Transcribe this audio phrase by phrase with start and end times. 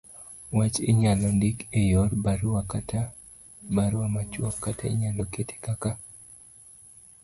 [0.57, 3.01] wach Inyalo ndik e yor barua ,kata
[3.75, 5.91] barua machuok, kata inyalo kete kaka